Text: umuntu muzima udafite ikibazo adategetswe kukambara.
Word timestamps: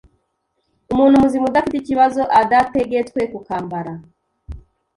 umuntu 0.91 1.21
muzima 1.23 1.45
udafite 1.47 1.75
ikibazo 1.79 2.21
adategetswe 2.41 3.19
kukambara. 3.31 3.93